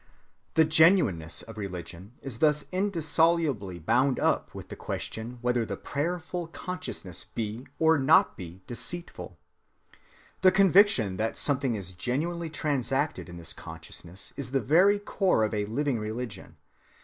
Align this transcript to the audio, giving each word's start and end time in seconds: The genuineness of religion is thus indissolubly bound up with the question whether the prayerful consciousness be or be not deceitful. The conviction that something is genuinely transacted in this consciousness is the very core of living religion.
The 0.55 0.65
genuineness 0.65 1.43
of 1.43 1.59
religion 1.59 2.13
is 2.23 2.39
thus 2.39 2.65
indissolubly 2.71 3.77
bound 3.77 4.19
up 4.19 4.51
with 4.55 4.69
the 4.69 4.75
question 4.75 5.37
whether 5.43 5.63
the 5.63 5.77
prayerful 5.77 6.47
consciousness 6.47 7.23
be 7.23 7.67
or 7.77 7.99
be 7.99 8.03
not 8.05 8.35
deceitful. 8.65 9.37
The 10.41 10.51
conviction 10.51 11.17
that 11.17 11.37
something 11.37 11.75
is 11.75 11.93
genuinely 11.93 12.49
transacted 12.49 13.29
in 13.29 13.37
this 13.37 13.53
consciousness 13.53 14.33
is 14.35 14.49
the 14.49 14.59
very 14.59 14.97
core 14.97 15.43
of 15.43 15.53
living 15.53 15.99
religion. 15.99 16.57